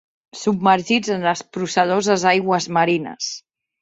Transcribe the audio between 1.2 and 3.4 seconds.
les procel·loses aigües marines.